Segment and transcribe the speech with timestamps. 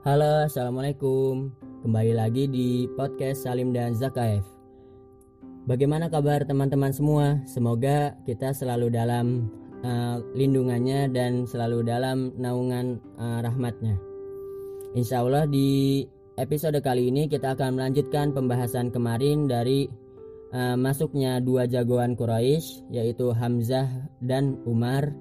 [0.00, 1.52] Halo, assalamualaikum.
[1.84, 4.40] Kembali lagi di podcast Salim dan Zakaev.
[5.68, 7.36] Bagaimana kabar teman-teman semua?
[7.44, 9.52] Semoga kita selalu dalam
[9.84, 14.00] uh, lindungannya dan selalu dalam naungan uh, rahmatnya.
[14.96, 16.08] Insya Allah di
[16.40, 19.84] episode kali ini kita akan melanjutkan pembahasan kemarin dari
[20.56, 25.12] uh, masuknya dua jagoan Quraisy yaitu Hamzah dan Umar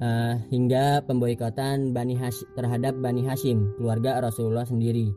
[0.00, 5.12] uh, hingga pemboikotan Bani Hashim, terhadap Bani Hashim, keluarga Rasulullah sendiri.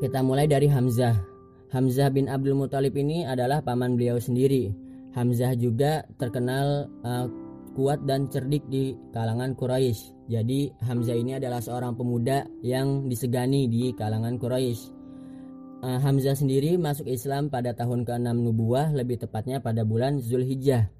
[0.00, 1.16] Kita mulai dari Hamzah.
[1.74, 4.70] Hamzah bin Abdul Muthalib ini adalah paman beliau sendiri.
[5.14, 7.26] Hamzah juga terkenal uh,
[7.74, 10.30] kuat dan cerdik di kalangan Quraisy.
[10.30, 14.82] Jadi Hamzah ini adalah seorang pemuda yang disegani di kalangan Quraisy.
[15.84, 20.93] Uh, Hamzah sendiri masuk Islam pada tahun ke-6 Nubuah, lebih tepatnya pada bulan Zulhijjah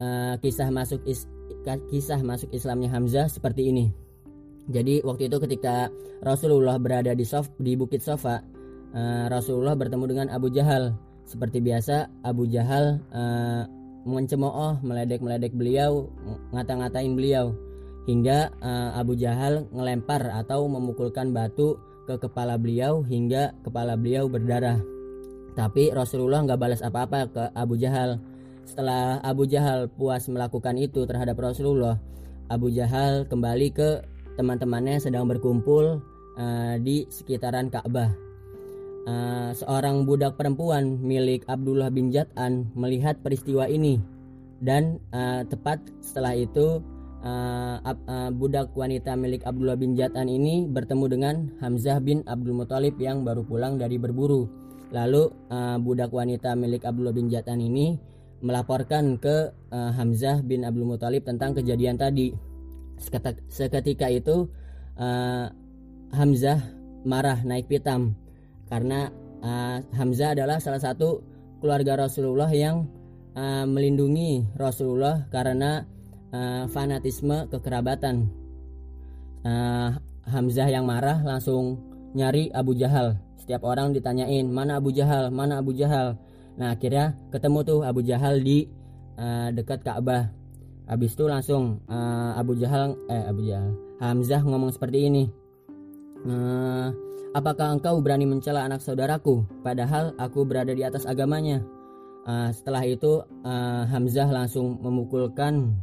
[0.00, 1.28] uh, kisah masuk is,
[1.92, 3.92] kisah masuk Islamnya Hamzah seperti ini.
[4.70, 5.88] Jadi waktu itu ketika
[6.24, 8.40] Rasulullah berada di Sof, di Bukit Sofa,
[8.96, 10.96] uh, Rasulullah bertemu dengan Abu Jahal.
[11.30, 13.62] Seperti biasa Abu Jahal uh,
[14.02, 16.10] mencemooh, meledek-meledek beliau,
[16.50, 17.54] ngata-ngatain beliau
[18.10, 21.78] hingga uh, Abu Jahal ngelempar atau memukulkan batu
[22.10, 24.82] ke kepala beliau hingga kepala beliau berdarah.
[25.54, 28.18] Tapi Rasulullah nggak balas apa-apa ke Abu Jahal
[28.70, 31.98] setelah Abu Jahal puas melakukan itu terhadap Rasulullah,
[32.46, 34.06] Abu Jahal kembali ke
[34.38, 35.98] teman-temannya sedang berkumpul
[36.38, 38.14] uh, di sekitaran Ka'bah.
[39.10, 43.98] Uh, seorang budak perempuan milik Abdullah bin Jat'an melihat peristiwa ini
[44.62, 46.78] dan uh, tepat setelah itu
[47.26, 52.94] uh, uh, budak wanita milik Abdullah bin Jat'an ini bertemu dengan Hamzah bin Abdul Muthalib
[53.02, 54.46] yang baru pulang dari berburu.
[54.94, 58.10] Lalu uh, budak wanita milik Abdullah bin Jat'an ini
[58.40, 62.32] melaporkan ke uh, Hamzah bin Abdul Muthalib tentang kejadian tadi.
[63.48, 64.48] Seketika, itu
[65.00, 65.46] uh,
[66.12, 66.60] Hamzah
[67.04, 68.12] marah naik pitam
[68.68, 69.08] karena
[69.40, 71.24] uh, Hamzah adalah salah satu
[71.64, 72.84] keluarga Rasulullah yang
[73.36, 75.84] uh, melindungi Rasulullah karena
[76.32, 78.28] uh, fanatisme kekerabatan.
[79.40, 79.96] Uh,
[80.28, 81.80] Hamzah yang marah langsung
[82.12, 83.16] nyari Abu Jahal.
[83.40, 86.20] Setiap orang ditanyain mana Abu Jahal, mana Abu Jahal
[86.58, 88.66] Nah akhirnya ketemu tuh Abu Jahal di
[89.20, 90.32] uh, dekat Ka'bah.
[90.90, 95.24] Habis itu langsung uh, Abu Jahal eh Abu Jahal Hamzah ngomong seperti ini.
[96.26, 96.90] Uh,
[97.36, 101.62] apakah engkau berani mencela anak saudaraku padahal aku berada di atas agamanya?
[102.26, 105.78] Uh, setelah itu uh, Hamzah langsung memukulkan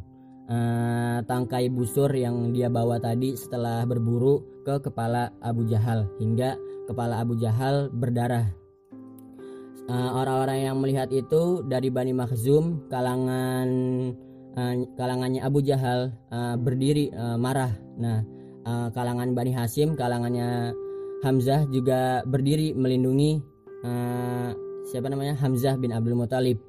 [0.48, 6.54] uh, tangkai busur yang dia bawa tadi setelah berburu ke kepala Abu Jahal hingga
[6.88, 8.48] kepala Abu Jahal berdarah
[9.88, 13.68] orang-orang yang melihat itu dari Bani Makhzum kalangan
[14.52, 17.72] uh, kalangannya Abu Jahal uh, berdiri uh, marah.
[17.96, 18.20] Nah
[18.68, 20.76] uh, kalangan Bani Hasim kalangannya
[21.24, 23.40] Hamzah juga berdiri melindungi
[23.82, 24.52] uh,
[24.92, 25.34] siapa namanya?
[25.40, 26.60] Hamzah bin Abdul Muthalib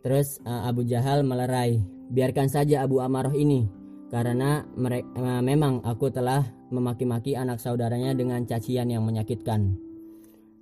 [0.00, 1.78] terus uh, Abu Jahal melerai.
[2.12, 3.68] Biarkan saja Abu Amaroh ini
[4.12, 9.91] karena mereka, uh, memang aku telah memaki-maki anak saudaranya dengan cacian yang menyakitkan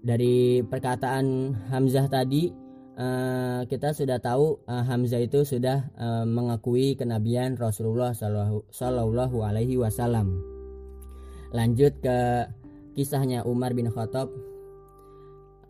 [0.01, 2.49] dari perkataan Hamzah tadi
[2.97, 10.41] uh, kita sudah tahu uh, Hamzah itu sudah uh, mengakui kenabian Rasulullah Shallallahu Alaihi Wasallam.
[11.53, 12.47] Lanjut ke
[12.97, 14.33] kisahnya Umar bin Khattab.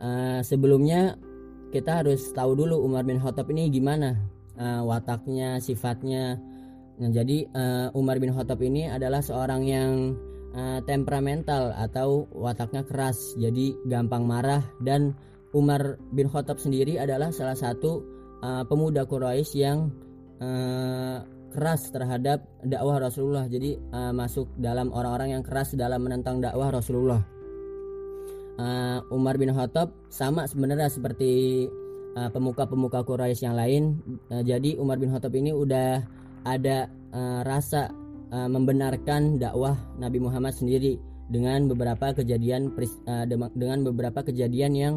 [0.01, 1.19] Uh, sebelumnya
[1.71, 4.17] kita harus tahu dulu Umar bin Khattab ini gimana
[4.59, 6.39] uh, wataknya, sifatnya.
[7.01, 10.15] Nah, jadi uh, Umar bin Khattab ini adalah seorang yang
[10.55, 13.35] uh, temperamental atau wataknya keras.
[13.37, 14.63] Jadi gampang marah.
[14.83, 15.15] Dan
[15.51, 18.03] Umar bin Khattab sendiri adalah salah satu
[18.43, 19.91] uh, pemuda Quraisy yang
[20.39, 23.51] uh, keras terhadap dakwah Rasulullah.
[23.51, 27.23] Jadi uh, masuk dalam orang-orang yang keras dalam menentang dakwah Rasulullah.
[28.61, 31.65] Uh, Umar bin Khattab sama sebenarnya seperti
[32.11, 33.83] pemuka-pemuka Quraisy yang lain.
[34.29, 36.03] Uh, jadi Umar bin Khattab ini udah
[36.43, 37.93] ada uh, rasa
[38.31, 40.99] uh, membenarkan dakwah Nabi Muhammad sendiri
[41.31, 43.25] dengan beberapa kejadian uh,
[43.55, 44.95] dengan beberapa kejadian yang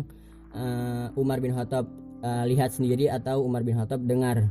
[0.58, 1.86] uh, Umar bin Khattab
[2.26, 4.50] uh, lihat sendiri atau Umar bin Khattab dengar.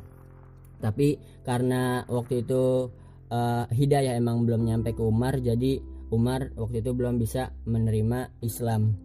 [0.83, 2.91] Tapi karena waktu itu
[3.31, 5.79] uh, hidayah emang belum nyampe ke Umar, jadi
[6.11, 8.99] Umar waktu itu belum bisa menerima Islam.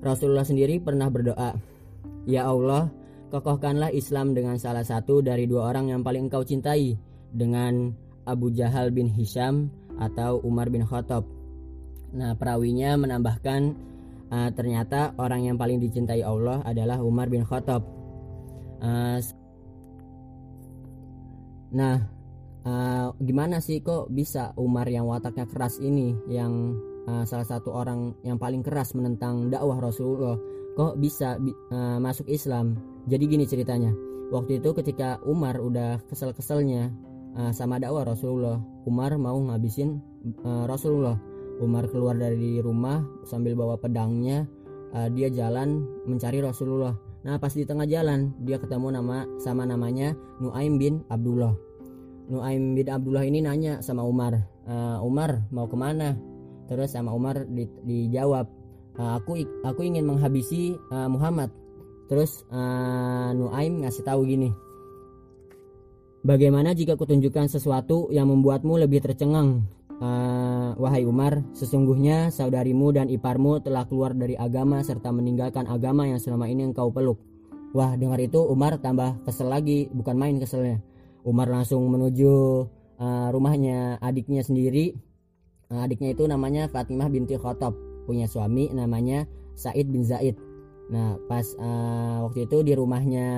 [0.00, 1.56] Rasulullah sendiri pernah berdoa,
[2.24, 2.88] "Ya Allah,
[3.28, 6.96] kokohkanlah Islam dengan salah satu dari dua orang yang paling engkau cintai,
[7.28, 7.92] dengan
[8.28, 11.24] Abu Jahal bin Hisham atau Umar bin Khattab.
[12.12, 13.60] Nah, perawinya menambahkan
[14.28, 17.82] uh, ternyata orang yang paling dicintai Allah adalah Umar bin Khattab.
[18.78, 19.18] Uh,
[21.72, 21.96] nah,
[22.68, 26.76] uh, gimana sih kok bisa Umar yang wataknya keras ini yang
[27.08, 30.36] uh, salah satu orang yang paling keras menentang dakwah Rasulullah
[30.76, 31.40] kok bisa
[31.72, 32.78] uh, masuk Islam
[33.08, 33.90] jadi gini ceritanya
[34.30, 36.92] waktu itu ketika Umar udah kesel-keselnya
[37.36, 38.56] uh, sama dakwah Rasulullah.
[38.88, 40.00] Umar mau ngabisin
[40.46, 41.18] uh, Rasulullah.
[41.58, 44.46] Umar keluar dari rumah sambil bawa pedangnya.
[44.94, 46.96] Uh, dia jalan mencari Rasulullah.
[47.26, 51.52] Nah pas di tengah jalan dia ketemu nama sama namanya Nuaim bin Abdullah.
[52.30, 54.36] Nuaim bin Abdullah ini nanya sama Umar
[54.68, 56.14] uh, Umar mau ke mana?
[56.68, 58.46] Terus sama Umar di, dijawab
[59.00, 61.48] uh, aku aku ingin menghabisi uh, Muhammad.
[62.08, 64.67] Terus uh, Nuaim ngasih tahu gini
[66.28, 69.64] Bagaimana jika kutunjukkan sesuatu yang membuatmu lebih tercengang
[69.96, 76.20] uh, wahai Umar, sesungguhnya saudarimu dan iparmu telah keluar dari agama serta meninggalkan agama yang
[76.20, 77.16] selama ini engkau peluk.
[77.72, 80.84] Wah, dengar itu Umar tambah kesel lagi, bukan main keselnya.
[81.24, 82.32] Umar langsung menuju
[83.00, 84.92] uh, rumahnya adiknya sendiri.
[85.72, 87.72] Uh, adiknya itu namanya Fatimah binti Khattab,
[88.04, 89.24] punya suami namanya
[89.56, 90.36] Said bin Zaid.
[90.92, 93.28] Nah, pas uh, waktu itu di rumahnya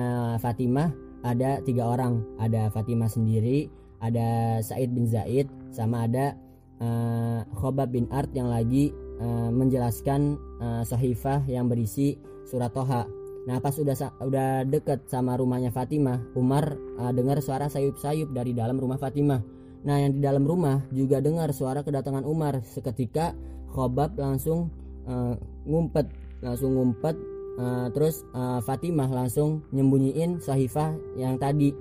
[0.43, 3.69] Fatimah ada tiga orang, ada Fatimah sendiri,
[4.01, 6.33] ada Said bin Zaid, sama ada
[6.81, 8.89] uh, Khobab bin Art yang lagi
[9.21, 12.17] uh, menjelaskan uh, sahifah yang berisi
[12.49, 13.05] surat Toha.
[13.41, 18.77] Nah pas udah udah deket sama rumahnya Fatimah, Umar uh, dengar suara sayup-sayup dari dalam
[18.77, 19.41] rumah Fatimah.
[19.81, 22.61] Nah yang di dalam rumah juga dengar suara kedatangan Umar.
[22.61, 23.33] Seketika
[23.73, 24.69] Khobab langsung
[25.09, 25.33] uh,
[25.65, 26.05] ngumpet,
[26.45, 27.17] langsung ngumpet.
[27.59, 31.75] Uh, terus uh, Fatimah langsung nyembunyiin sahifah yang tadi.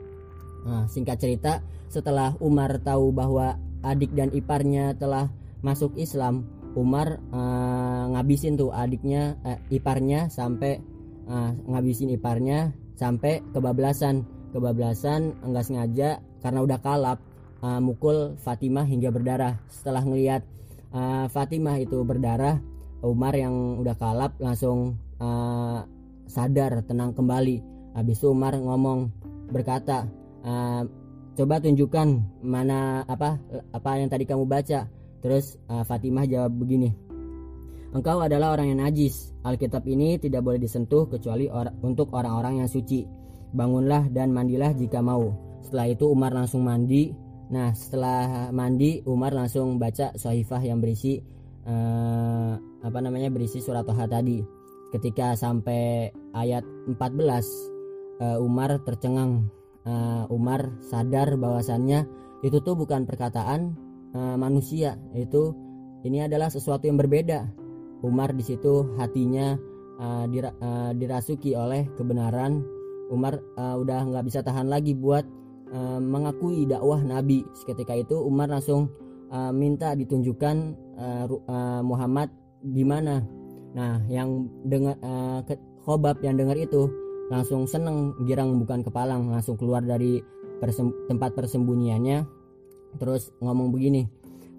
[0.67, 5.33] Nah, singkat cerita, setelah Umar tahu bahwa adik dan iparnya telah
[5.65, 6.45] masuk Islam
[6.79, 10.79] Umar uh, ngabisin tuh adiknya uh, iparnya sampai
[11.27, 14.23] uh, ngabisin iparnya sampai kebablasan
[14.55, 17.19] kebablasan enggak sengaja karena udah kalap
[17.65, 20.47] uh, mukul Fatimah hingga berdarah setelah ngelihat
[20.95, 22.63] uh, Fatimah itu berdarah
[23.03, 25.85] Umar yang udah kalap langsung uh,
[26.27, 27.63] sadar tenang kembali.
[27.95, 29.13] Habis itu Umar ngomong
[29.51, 30.09] berkata
[30.43, 30.83] uh,
[31.37, 33.39] coba tunjukkan mana apa
[33.71, 34.89] apa yang tadi kamu baca.
[35.21, 37.11] Terus uh, Fatimah jawab begini
[37.95, 39.35] engkau adalah orang yang najis.
[39.43, 43.07] Alkitab ini tidak boleh disentuh kecuali or untuk orang-orang yang suci.
[43.51, 45.35] Bangunlah dan mandilah jika mau.
[45.67, 47.11] Setelah itu Umar langsung mandi.
[47.51, 51.19] Nah setelah mandi Umar langsung baca sahifah yang berisi
[51.67, 54.60] uh, apa namanya berisi surat Toha tadi
[54.91, 56.99] ketika sampai ayat 14
[58.21, 59.49] uh, Umar tercengang.
[59.81, 62.05] Uh, Umar sadar bahwasannya
[62.45, 63.73] itu tuh bukan perkataan
[64.13, 65.01] uh, manusia.
[65.17, 65.57] Itu
[66.05, 67.49] ini adalah sesuatu yang berbeda.
[68.05, 69.57] Umar di situ hatinya
[70.01, 72.61] uh, dira, uh, dirasuki oleh kebenaran.
[73.09, 75.25] Umar uh, udah nggak bisa tahan lagi buat
[75.73, 77.41] uh, mengakui dakwah Nabi.
[77.65, 78.93] Ketika itu Umar langsung
[79.33, 80.57] uh, minta ditunjukkan
[81.01, 82.29] uh, uh, Muhammad
[82.61, 83.25] di mana
[83.71, 85.41] nah yang dengar uh,
[85.81, 86.91] Khobab yang dengar itu
[87.31, 90.21] langsung seneng girang bukan kepalang langsung keluar dari
[90.59, 92.27] persem tempat persembunyiannya
[92.99, 94.11] terus ngomong begini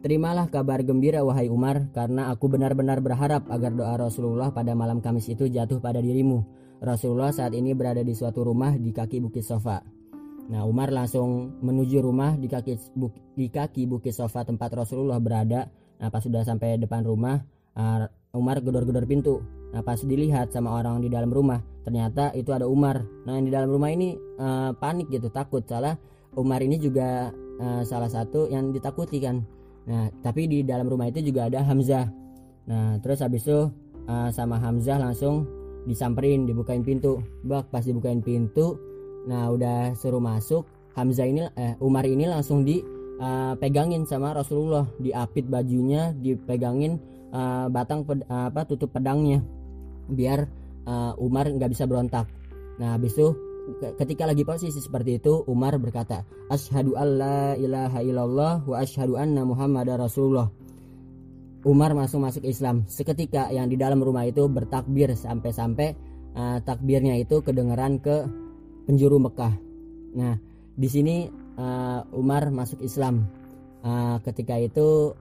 [0.01, 5.29] Terimalah kabar gembira wahai Umar karena aku benar-benar berharap agar doa Rasulullah pada malam Kamis
[5.29, 6.41] itu jatuh pada dirimu.
[6.81, 9.77] Rasulullah saat ini berada di suatu rumah di kaki Bukit Sofa.
[10.49, 15.69] Nah, Umar langsung menuju rumah di kaki buk, di kaki Bukit Sofa tempat Rasulullah berada.
[16.01, 17.37] Nah, sudah sampai depan rumah,
[17.77, 19.43] uh, Umar gedor-gedor pintu.
[19.71, 23.01] Nah, pas dilihat sama orang di dalam rumah, ternyata itu ada Umar.
[23.25, 25.65] Nah yang di dalam rumah ini uh, panik gitu takut.
[25.65, 25.97] Salah
[26.37, 29.41] Umar ini juga uh, salah satu yang ditakuti kan.
[29.89, 32.05] Nah tapi di dalam rumah itu juga ada Hamzah.
[32.69, 33.69] Nah terus habis itu
[34.07, 35.49] uh, sama Hamzah langsung
[35.89, 37.19] disamperin dibukain pintu.
[37.45, 38.77] Bak pas dibukain pintu
[39.21, 40.65] nah udah suruh masuk
[40.97, 42.81] Hamzah ini eh Umar ini langsung di
[43.21, 44.85] uh, pegangin sama Rasulullah.
[45.01, 49.41] Diapit bajunya dipegangin uh, batang ped, uh, apa tutup pedangnya
[50.11, 50.45] biar
[50.85, 52.27] uh, Umar nggak bisa berontak.
[52.77, 53.31] Nah, habis itu
[53.99, 60.01] ketika lagi posisi seperti itu Umar berkata, "Asyhadu alla ilaha illallah wa asyhadu anna Muhammadar
[60.01, 60.49] Rasulullah."
[61.61, 62.89] Umar masuk masuk Islam.
[62.89, 65.93] Seketika yang di dalam rumah itu bertakbir sampai-sampai
[66.33, 68.25] uh, takbirnya itu kedengaran ke
[68.89, 69.53] penjuru Mekah.
[70.17, 70.41] Nah,
[70.73, 71.29] di sini
[71.61, 73.29] uh, Umar masuk Islam.
[73.81, 75.17] Uh, ketika itu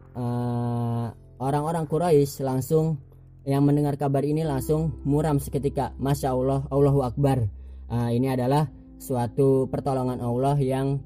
[1.40, 3.00] orang -orang Quraisy langsung
[3.48, 5.96] yang mendengar kabar ini langsung muram seketika.
[5.96, 7.48] Masya Allah Allahu Akbar.
[7.90, 8.68] Uh, ini adalah
[9.00, 11.00] suatu pertolongan Allah yang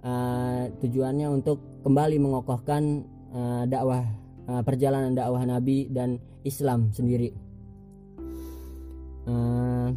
[0.00, 3.04] uh, tujuannya untuk kembali mengokohkan
[3.34, 4.06] uh, dakwah
[4.48, 7.34] uh, perjalanan dakwah Nabi dan Islam sendiri.
[9.28, 9.92] Uh,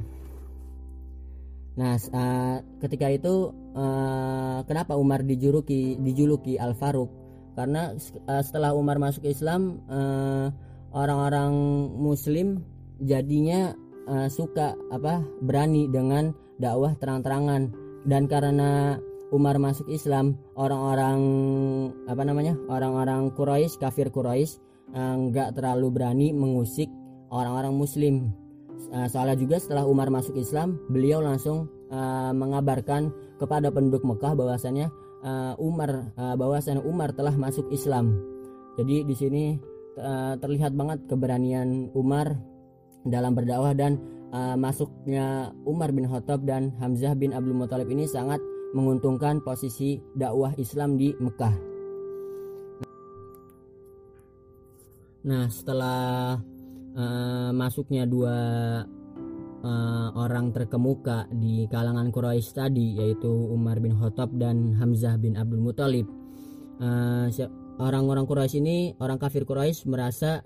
[1.73, 7.22] nah uh, ketika itu uh, kenapa Umar dijuluki dijuluki Al Faruq
[7.53, 7.93] karena
[8.27, 9.81] uh, setelah Umar masuk Islam
[10.93, 12.61] orang-orang uh, Muslim
[13.01, 13.73] jadinya
[14.07, 17.73] uh, suka apa berani dengan dakwah terang-terangan.
[18.03, 18.99] Dan karena
[19.31, 21.19] Umar masuk Islam orang-orang
[22.05, 24.59] apa namanya orang-orang Quraisy kafir Quraisy
[24.93, 26.91] nggak uh, terlalu berani mengusik
[27.33, 28.29] orang-orang Muslim.
[28.93, 33.09] Uh, soalnya juga setelah Umar masuk Islam beliau langsung uh, mengabarkan
[33.41, 38.13] kepada penduduk Mekah bahwasanya uh, Umar uh, bahwasanya Umar telah masuk Islam
[38.77, 39.43] jadi di sini
[39.97, 42.37] uh, terlihat banget keberanian Umar
[43.03, 43.99] dalam berdakwah dan
[44.33, 48.41] uh, masuknya Umar bin Khattab dan Hamzah bin Abdul Muthalib ini sangat
[48.73, 51.55] menguntungkan posisi dakwah Islam di Mekah.
[55.23, 56.35] Nah, setelah
[56.97, 58.35] uh, masuknya dua
[59.63, 65.63] uh, orang terkemuka di kalangan Quraisy tadi yaitu Umar bin Khattab dan Hamzah bin Abdul
[65.63, 66.05] Muthalib,
[66.83, 67.27] uh,
[67.79, 70.43] orang-orang Quraisy ini, orang kafir Quraisy merasa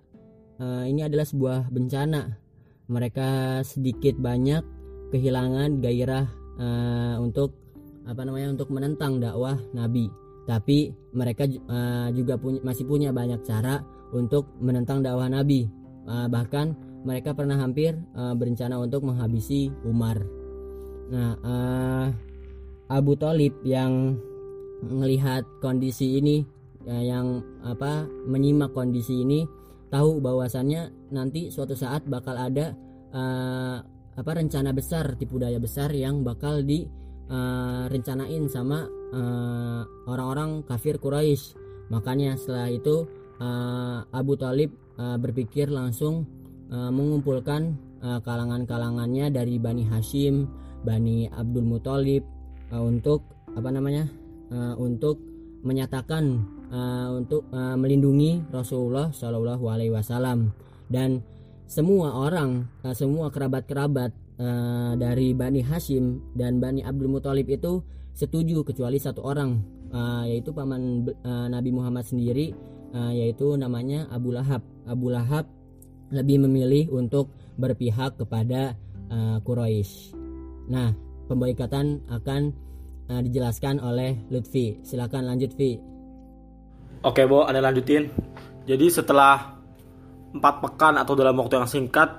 [0.62, 2.46] uh, ini adalah sebuah bencana.
[2.88, 4.64] Mereka sedikit banyak
[5.12, 7.52] kehilangan gairah uh, untuk
[8.08, 10.08] apa namanya untuk menentang dakwah Nabi.
[10.48, 13.84] Tapi mereka uh, juga punya, masih punya banyak cara
[14.16, 15.68] untuk menentang dakwah Nabi.
[16.08, 16.72] Uh, bahkan
[17.08, 20.20] mereka pernah hampir uh, berencana untuk menghabisi Umar.
[21.08, 22.08] Nah, uh,
[22.92, 24.20] Abu Talib yang
[24.84, 26.44] melihat kondisi ini,
[26.84, 29.48] uh, yang apa menyimak kondisi ini,
[29.88, 32.76] tahu bahwasannya nanti suatu saat bakal ada
[33.16, 33.80] uh,
[34.18, 36.84] apa rencana besar tipu daya besar yang bakal di
[37.32, 37.88] uh,
[38.52, 38.84] sama
[39.16, 41.56] uh, orang-orang kafir Quraisy.
[41.88, 43.08] Makanya setelah itu
[43.40, 46.28] uh, Abu Talib uh, berpikir langsung
[46.72, 50.48] uh, mengumpulkan uh, kalangan-kalangannya dari Bani Hashim,
[50.84, 52.24] Bani Abdul Muthalib
[52.72, 54.08] uh, untuk apa namanya?
[54.48, 55.20] Uh, untuk
[55.68, 56.40] menyatakan
[56.72, 60.56] uh, untuk uh, melindungi Rasulullah Shallallahu Alaihi Wasallam
[60.88, 61.20] dan
[61.68, 67.84] semua orang, uh, semua kerabat-kerabat uh, dari Bani Hashim dan Bani Abdul Muthalib itu
[68.16, 69.60] setuju kecuali satu orang
[69.92, 72.56] uh, yaitu paman uh, Nabi Muhammad sendiri
[72.96, 74.64] uh, yaitu namanya Abu Lahab.
[74.88, 75.46] Abu Lahab
[76.12, 78.78] lebih memilih untuk berpihak kepada
[79.12, 80.16] uh, Quraisy.
[80.72, 80.92] Nah,
[81.28, 82.42] pemboikatan akan
[83.12, 84.80] uh, dijelaskan oleh Lutfi.
[84.84, 85.80] Silakan lanjut, Vi.
[87.04, 88.10] Oke, Bo, Anda lanjutin.
[88.68, 89.58] Jadi setelah
[90.36, 92.10] empat pekan atau dalam waktu yang singkat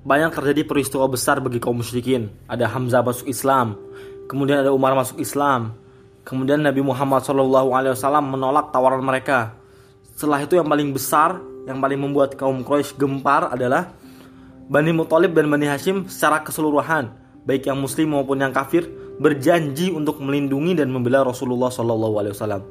[0.00, 2.30] banyak terjadi peristiwa besar bagi kaum musyrikin.
[2.46, 3.76] Ada Hamzah masuk Islam,
[4.30, 5.76] kemudian ada Umar masuk Islam,
[6.24, 9.58] kemudian Nabi Muhammad SAW menolak tawaran mereka.
[10.14, 13.92] Setelah itu yang paling besar, yang paling membuat kaum Quraisy gempar adalah
[14.70, 17.10] Bani Muthalib dan Bani Hashim secara keseluruhan,
[17.42, 18.86] baik yang Muslim maupun yang kafir,
[19.18, 22.62] berjanji untuk melindungi dan membela Rasulullah SAW.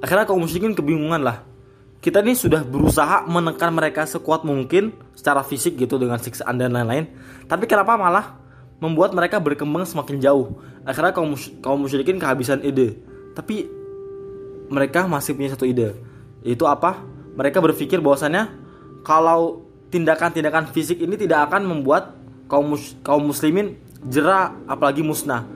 [0.00, 1.44] Akhirnya kaum musyrikin kebingungan lah
[2.06, 7.10] kita ini sudah berusaha menekan mereka sekuat mungkin secara fisik gitu dengan siksaan dan lain-lain.
[7.50, 8.38] Tapi kenapa malah
[8.78, 10.54] membuat mereka berkembang semakin jauh?
[10.86, 13.00] Akhirnya kaum kaum musyrikin kehabisan ide.
[13.34, 13.66] Tapi
[14.70, 15.98] mereka masih punya satu ide.
[16.46, 17.02] Yaitu apa?
[17.36, 18.48] Mereka berpikir bahwasannya
[19.04, 19.62] kalau
[19.92, 22.16] tindakan-tindakan fisik ini tidak akan membuat
[22.50, 23.78] kaum mus kaum muslimin
[24.08, 25.46] jerah apalagi musnah.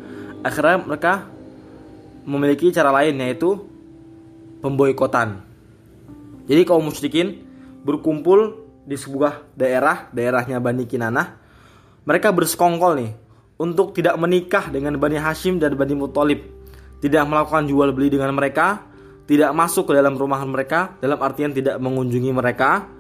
[0.45, 1.27] Akhirnya mereka
[2.25, 3.59] memiliki cara lain yaitu
[4.61, 5.43] pemboikotan.
[6.47, 7.43] Jadi kaum musyrikin
[7.83, 11.39] berkumpul di sebuah daerah, daerahnya Bani Kinanah.
[12.05, 13.13] Mereka bersekongkol nih
[13.61, 16.41] untuk tidak menikah dengan Bani Hashim dan Bani Muthalib.
[17.01, 18.85] Tidak melakukan jual beli dengan mereka,
[19.31, 22.91] tidak masuk ke dalam rumahan mereka, dalam artian tidak mengunjungi mereka,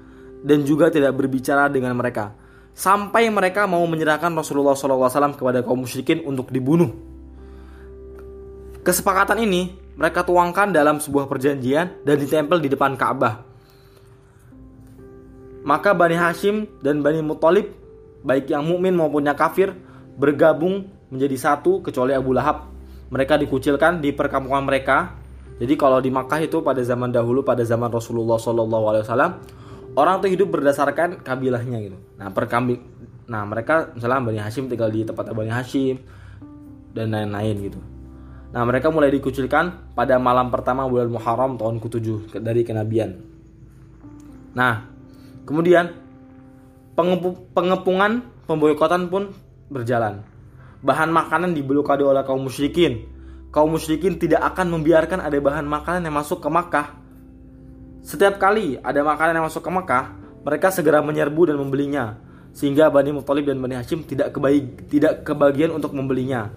[0.46, 2.38] dan juga tidak berbicara dengan mereka.
[2.70, 6.94] Sampai mereka mau menyerahkan Rasulullah SAW kepada kaum musyrikin untuk dibunuh.
[8.86, 13.44] Kesepakatan ini mereka tuangkan dalam sebuah perjanjian dan ditempel di depan Ka'bah.
[15.60, 17.74] Maka Bani Hashim dan Bani Muthalib,
[18.24, 19.76] baik yang mukmin maupun yang kafir,
[20.16, 22.70] bergabung menjadi satu kecuali Abu Lahab.
[23.12, 25.19] Mereka dikucilkan di perkampungan mereka.
[25.60, 29.04] Jadi kalau di Makkah itu pada zaman dahulu pada zaman Rasulullah SAW,
[29.94, 31.98] orang itu hidup berdasarkan kabilahnya gitu.
[32.16, 32.80] Nah, perkambi
[33.30, 36.02] Nah, mereka misalnya Bani Hashim tinggal di tempat Bani Hashim
[36.90, 37.78] dan lain-lain gitu.
[38.50, 43.22] Nah, mereka mulai dikucilkan pada malam pertama bulan Muharram tahun ke-7 dari kenabian.
[44.58, 44.82] Nah,
[45.46, 45.94] kemudian
[47.54, 49.30] pengepungan pemboikotan pun
[49.70, 50.26] berjalan.
[50.82, 53.06] Bahan makanan diblokade oleh kaum musyrikin.
[53.50, 56.94] Kaum musyrikin tidak akan membiarkan ada bahan makanan yang masuk ke Makkah.
[58.00, 60.14] Setiap kali ada makanan yang masuk ke Makkah,
[60.46, 62.16] mereka segera menyerbu dan membelinya.
[62.54, 66.50] Sehingga Bani Muthalib dan Bani Hashim tidak kebaik, tidak kebagian untuk membelinya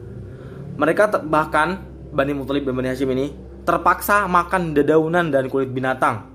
[0.73, 1.81] mereka bahkan
[2.13, 3.33] Bani Muthalib dan Bani Hashim ini
[3.63, 6.29] terpaksa makan dedaunan dan kulit binatang.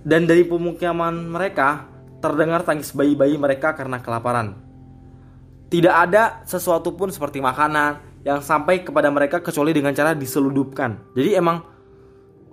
[0.00, 1.88] Dan dari pemukiman mereka
[2.24, 4.56] terdengar tangis bayi-bayi mereka karena kelaparan.
[5.68, 11.16] Tidak ada sesuatu pun seperti makanan yang sampai kepada mereka kecuali dengan cara diseludupkan.
[11.16, 11.64] Jadi emang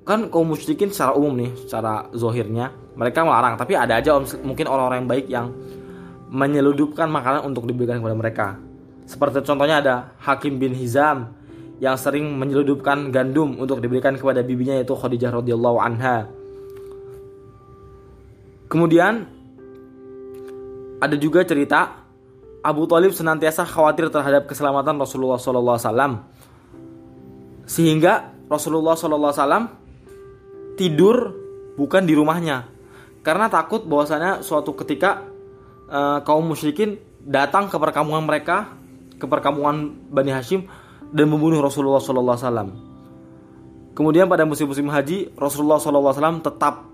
[0.08, 5.04] kan kaum musyrikin secara umum nih, secara zohirnya mereka melarang, tapi ada aja mungkin orang-orang
[5.04, 5.48] yang baik yang
[6.32, 8.48] menyeludupkan makanan untuk diberikan kepada mereka.
[9.08, 11.36] Seperti contohnya ada Hakim bin Hizam
[11.84, 16.28] yang sering menyeludupkan gandum untuk diberikan kepada bibinya yaitu Khadijah radhiyallahu anha.
[18.68, 19.28] Kemudian
[21.00, 22.07] ada juga cerita
[22.66, 26.26] Abu Talib senantiasa khawatir terhadap keselamatan Rasulullah SAW
[27.68, 29.68] sehingga Rasulullah SAW
[30.80, 31.36] tidur
[31.76, 32.72] bukan di rumahnya.
[33.22, 35.28] Karena takut bahwasanya suatu ketika
[35.92, 36.96] uh, kaum musyrikin
[37.28, 38.72] datang ke perkampungan mereka
[39.20, 40.64] ke perkampungan Bani Hashim
[41.12, 42.72] dan membunuh Rasulullah SAW.
[43.92, 46.88] Kemudian pada musim-musim haji, Rasulullah SAW tetap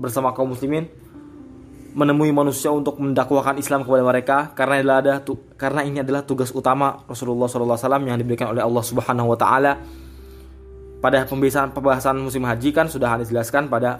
[0.00, 0.90] bersama kaum muslimin
[1.98, 5.14] menemui manusia untuk mendakwakan Islam kepada mereka karena adalah ada
[5.58, 7.74] karena ini adalah tugas utama Rasulullah SAW
[8.06, 9.72] yang diberikan oleh Allah Subhanahu Wa Taala.
[11.02, 13.98] Pada pembahasan pembahasan musim haji kan sudah dijelaskan pada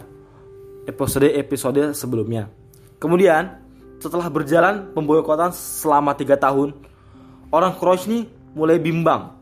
[0.87, 2.47] episode-episode sebelumnya.
[3.03, 3.59] Kemudian
[3.99, 6.79] setelah berjalan pemboikotan selama tiga tahun,
[7.51, 8.21] orang Quraisy ini
[8.55, 9.39] mulai bimbang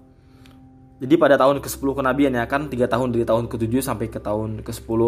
[0.96, 4.64] jadi pada tahun ke-10 kenabian ya kan 3 tahun dari tahun ke-7 sampai ke tahun
[4.64, 5.00] ke-10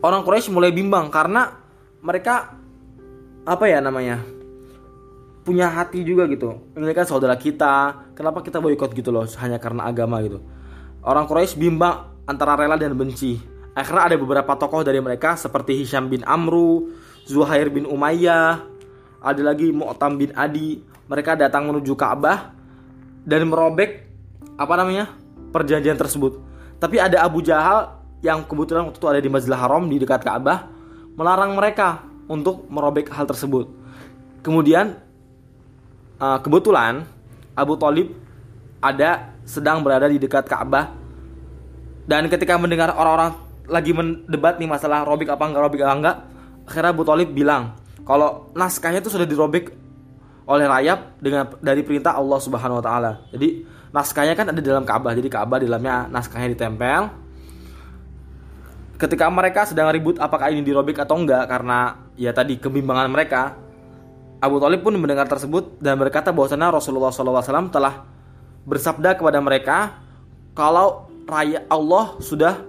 [0.00, 1.61] orang Quraisy mulai bimbang karena
[2.02, 2.58] mereka
[3.46, 4.20] apa ya namanya
[5.42, 6.58] punya hati juga gitu.
[6.74, 10.42] Kan saudara kita kenapa kita boykot gitu loh hanya karena agama gitu.
[11.02, 13.38] Orang Quraisy bimbang antara rela dan benci.
[13.72, 16.92] Akhirnya ada beberapa tokoh dari mereka seperti Hisham bin Amru
[17.26, 18.60] Zuhair bin Umayyah
[19.22, 20.82] ada lagi Mu'tam bin Adi.
[21.06, 22.54] Mereka datang menuju Ka'bah
[23.26, 24.06] dan merobek
[24.58, 25.10] apa namanya
[25.50, 26.38] perjanjian tersebut.
[26.78, 30.71] Tapi ada Abu Jahal yang kebetulan waktu itu ada di Masjidil Haram di dekat Ka'bah
[31.18, 33.68] melarang mereka untuk merobek hal tersebut.
[34.42, 34.98] Kemudian
[36.18, 37.06] uh, kebetulan
[37.54, 38.14] Abu Talib
[38.82, 40.90] ada sedang berada di dekat Ka'bah
[42.06, 43.38] dan ketika mendengar orang-orang
[43.70, 46.16] lagi mendebat nih masalah robek apa enggak robek apa enggak
[46.66, 49.70] akhirnya Abu Talib bilang kalau naskahnya itu sudah dirobek
[50.46, 53.12] oleh rayap dengan dari perintah Allah Subhanahu wa taala.
[53.30, 53.62] Jadi
[53.94, 55.14] naskahnya kan ada di dalam Ka'bah.
[55.14, 57.22] Jadi Ka'bah di dalamnya naskahnya ditempel.
[59.02, 61.50] Ketika mereka sedang ribut apakah ini dirobek atau enggak?
[61.50, 63.58] Karena ya tadi kebimbangan mereka,
[64.38, 68.06] Abu Talib pun mendengar tersebut dan berkata bahwasanya Rasulullah SAW telah
[68.62, 69.98] bersabda kepada mereka
[70.54, 72.62] kalau raya Allah sudah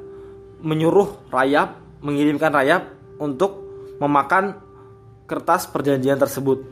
[0.66, 2.90] menyuruh rayap mengirimkan rayap
[3.22, 3.62] untuk
[4.02, 4.58] memakan
[5.30, 6.66] kertas perjanjian tersebut.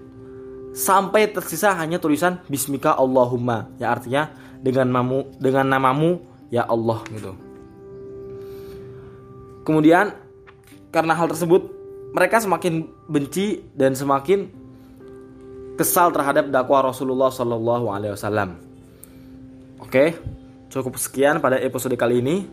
[0.74, 3.70] Sampai tersisa hanya tulisan Bismika Allahumma.
[3.78, 6.10] Ya artinya dengan namamu dengan namamu
[6.50, 7.51] ya Allah gitu.
[9.62, 10.18] Kemudian
[10.90, 11.70] karena hal tersebut
[12.12, 14.52] mereka semakin benci dan semakin
[15.80, 18.60] kesal terhadap dakwah Rasulullah Shallallahu Alaihi Wasallam.
[19.82, 20.20] Oke,
[20.68, 22.46] cukup sekian pada episode kali ini.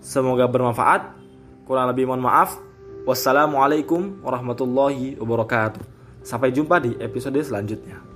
[0.00, 1.16] Semoga bermanfaat.
[1.64, 2.60] Kurang lebih mohon maaf.
[3.04, 5.80] Wassalamualaikum warahmatullahi wabarakatuh.
[6.24, 8.13] Sampai jumpa di episode selanjutnya.